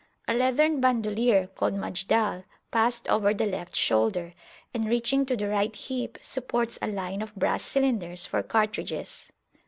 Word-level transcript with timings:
A 0.27 0.33
leathern 0.33 0.81
bandoleer, 0.81 1.45
called 1.53 1.75
Majdal, 1.75 2.43
passed 2.71 3.07
over 3.07 3.35
the 3.35 3.45
left 3.45 3.75
shoulder, 3.75 4.33
and 4.73 4.89
reaching 4.89 5.27
to 5.27 5.35
the 5.37 5.47
right 5.47 5.75
hip, 5.75 6.17
supports 6.23 6.79
a 6.81 6.87
line 6.87 7.21
of 7.21 7.35
brass 7.35 7.61
cylinders 7.61 8.25
for 8.25 8.41
cartridges. 8.41 9.31